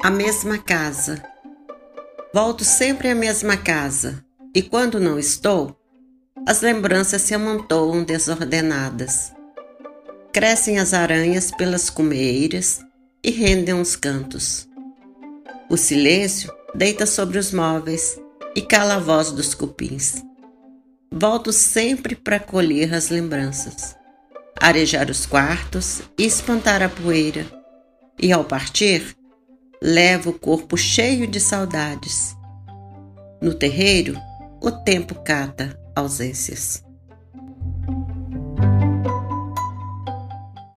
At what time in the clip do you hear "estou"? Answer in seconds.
5.18-5.76